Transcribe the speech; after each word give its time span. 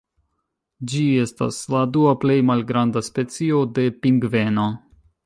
Ĝi 0.93 1.03
estas 1.25 1.59
la 1.75 1.83
dua 1.97 2.13
plej 2.23 2.39
malgranda 2.47 3.05
specio 3.09 3.61
de 3.77 3.85
pingveno. 4.07 4.67